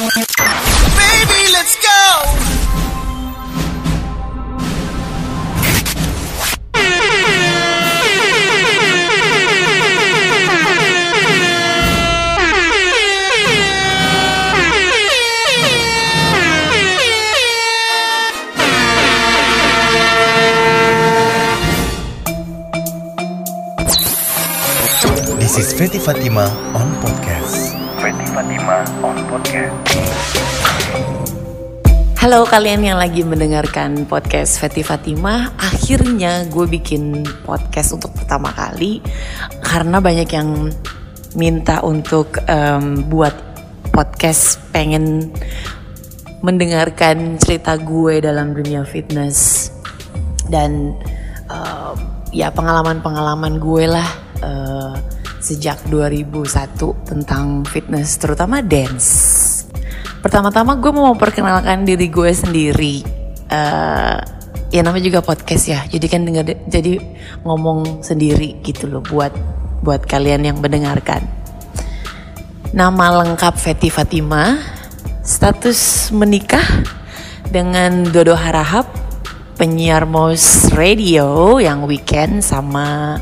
[0.00, 2.24] Baby, let's go.
[25.36, 27.69] This is Fatima on podcast.
[28.30, 29.74] Fatima on podcast.
[32.14, 39.02] Halo kalian yang lagi mendengarkan podcast Feti Fatimah Akhirnya gue bikin podcast untuk pertama kali
[39.66, 40.70] Karena banyak yang
[41.34, 43.34] minta untuk em, buat
[43.90, 45.34] podcast pengen
[46.44, 49.72] mendengarkan cerita gue dalam dunia fitness
[50.46, 50.94] Dan
[51.50, 51.96] em,
[52.30, 56.76] ya pengalaman-pengalaman gue lah eh, sejak 2001
[57.08, 59.60] tentang fitness terutama dance
[60.20, 63.00] Pertama-tama gue mau memperkenalkan diri gue sendiri.
[63.48, 64.18] Eh,
[64.68, 65.80] ya namanya juga podcast ya.
[65.88, 67.00] Jadi kan denger, jadi
[67.40, 69.32] ngomong sendiri gitu loh buat
[69.80, 71.24] buat kalian yang mendengarkan.
[72.76, 74.60] Nama lengkap Feti Fatima,
[75.24, 76.84] status menikah
[77.48, 78.92] dengan Dodo Harahap,
[79.56, 83.16] penyiar Mos Radio yang weekend sama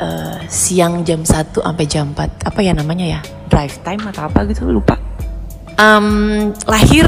[0.00, 2.48] eh, siang jam 1 sampai jam 4.
[2.48, 3.20] Apa ya namanya ya?
[3.50, 4.98] Drive time atau apa gitu lupa.
[5.74, 7.06] Em, lahir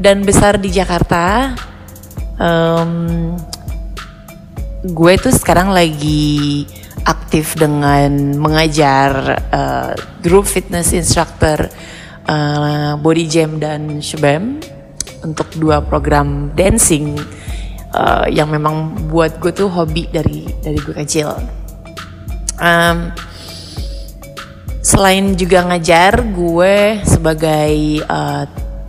[0.00, 1.52] dan besar di Jakarta.
[2.40, 2.92] Em,
[4.82, 6.66] gue tuh sekarang lagi
[7.06, 9.10] aktif dengan mengajar
[9.50, 11.70] eh, grup fitness instructor
[12.26, 14.58] eh, body jam dan shebam
[15.22, 17.14] untuk dua program dancing
[17.94, 21.61] eh, yang memang buat gue tuh hobi dari dari gue kecil.
[22.62, 23.10] Em,
[24.82, 28.44] Selain juga ngajar, gue sebagai uh,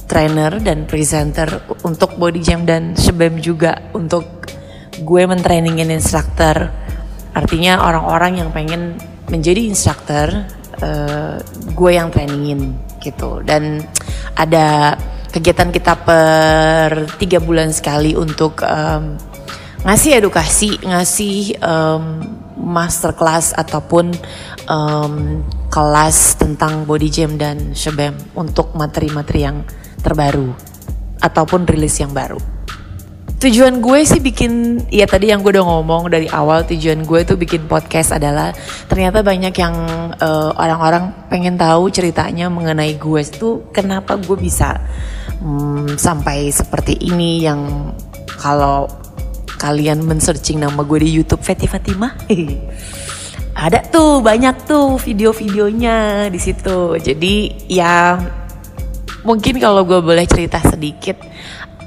[0.10, 4.50] trainer dan presenter untuk body jam dan shebam juga untuk
[4.98, 6.74] gue mentrainingin instructor.
[7.38, 8.98] Artinya orang-orang yang pengen
[9.30, 10.50] menjadi instructor,
[10.82, 11.38] uh,
[11.78, 13.46] gue yang trainingin gitu.
[13.46, 13.86] Dan
[14.34, 14.98] ada
[15.30, 19.14] kegiatan kita per tiga bulan sekali untuk um,
[19.84, 22.24] ngasih edukasi, ngasih um,
[22.56, 24.16] masterclass ataupun
[24.72, 29.68] um, kelas tentang body jam dan shebam untuk materi-materi yang
[30.00, 30.56] terbaru
[31.20, 32.40] ataupun rilis yang baru.
[33.44, 37.36] Tujuan gue sih bikin, ya tadi yang gue udah ngomong dari awal tujuan gue tuh
[37.36, 38.56] bikin podcast adalah
[38.88, 39.76] ternyata banyak yang
[40.16, 44.80] eh, orang-orang pengen tahu ceritanya mengenai gue itu kenapa gue bisa
[45.44, 47.92] hmm, sampai seperti ini yang
[48.40, 48.88] kalau
[49.64, 52.12] kalian men-searching nama gue di YouTube Feti Fatimah.
[53.64, 57.00] Ada tuh banyak tuh video-videonya di situ.
[57.00, 58.20] Jadi ya
[59.24, 61.16] mungkin kalau gue boleh cerita sedikit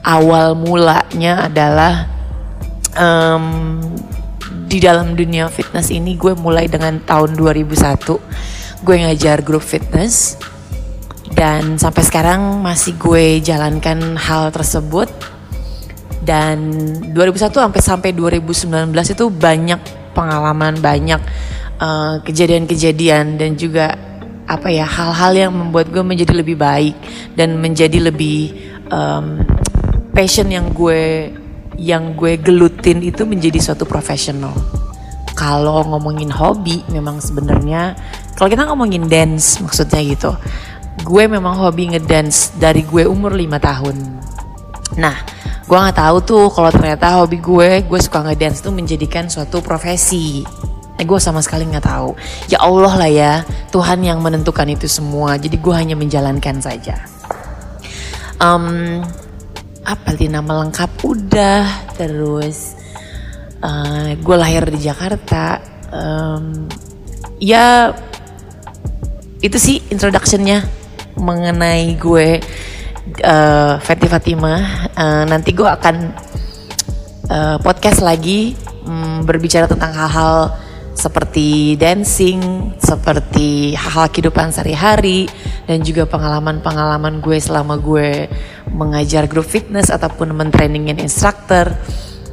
[0.01, 2.09] awal mulanya adalah
[2.97, 3.45] em,
[4.67, 10.41] di dalam dunia fitness ini gue mulai dengan tahun 2001 gue ngajar grup fitness
[11.37, 15.13] dan sampai sekarang masih gue jalankan hal tersebut
[16.27, 16.75] dan
[17.15, 21.23] 2001 sampai sampai 2019 itu banyak pengalaman banyak
[21.79, 23.95] eh, kejadian-kejadian dan juga
[24.47, 26.95] apa ya hal-hal yang membuat gue menjadi lebih baik
[27.35, 28.55] dan menjadi lebih
[28.87, 29.43] em,
[30.15, 31.35] passion yang gue
[31.77, 34.55] yang gue gelutin itu menjadi suatu profesional.
[35.37, 37.99] Kalau ngomongin hobi memang sebenarnya
[38.39, 40.33] kalau kita ngomongin dance maksudnya gitu.
[41.05, 43.97] Gue memang hobi ngedance dari gue umur 5 tahun.
[44.97, 45.17] Nah,
[45.67, 50.47] gue nggak tahu tuh kalau ternyata hobi gue, gue suka ngedance tuh menjadikan suatu profesi.
[50.97, 52.15] Eh, gue sama sekali nggak tahu.
[52.47, 53.33] Ya Allah lah ya,
[53.75, 55.35] Tuhan yang menentukan itu semua.
[55.37, 57.03] Jadi gue hanya menjalankan saja.
[58.39, 59.03] Em,
[59.83, 61.67] apa sih nama lengkap udah,
[61.99, 62.79] terus
[63.59, 65.59] eh, gue lahir di Jakarta.
[65.91, 66.71] Em,
[67.43, 67.91] ya
[69.43, 70.65] itu sih introductionnya
[71.19, 72.41] mengenai gue
[73.15, 74.55] eh, Feti Fatima.
[74.91, 75.97] Eh, nanti gue akan
[77.31, 78.55] eh, podcast lagi
[78.87, 80.67] mm, berbicara tentang hal-hal
[80.97, 85.29] seperti dancing, seperti hal-hal kehidupan sehari-hari
[85.69, 88.27] dan juga pengalaman-pengalaman gue selama gue
[88.73, 91.69] mengajar grup fitness ataupun mentrainingin instructor.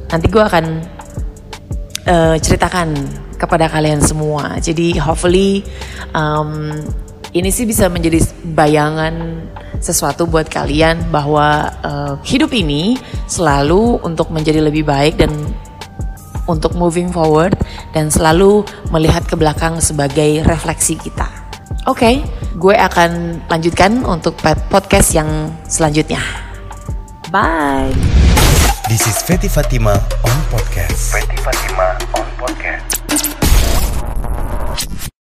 [0.08, 0.64] Nanti gue akan
[2.08, 2.88] eh, ceritakan
[3.36, 4.56] kepada kalian semua.
[4.56, 5.60] Jadi hopefully
[6.16, 6.72] um,
[7.36, 8.24] ini sih bisa menjadi
[8.56, 9.44] bayangan
[9.84, 12.96] sesuatu buat kalian bahwa uh, hidup ini
[13.28, 15.28] selalu untuk menjadi lebih baik dan
[16.48, 17.52] untuk moving forward
[17.92, 21.28] dan selalu melihat ke belakang sebagai refleksi kita.
[21.84, 22.14] Oke, okay,
[22.56, 24.40] gue akan lanjutkan untuk
[24.72, 26.20] podcast yang selanjutnya.
[27.28, 27.92] Bye.
[28.88, 29.20] This is
[29.52, 31.12] Fatima on podcast.
[31.12, 33.04] Fatima on podcast.